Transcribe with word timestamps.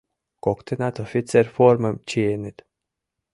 Коктынат 0.45 0.95
офицер 1.05 1.45
формым 1.55 1.95
чиеныт. 2.09 2.57